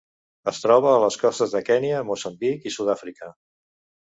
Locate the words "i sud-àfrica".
2.71-3.31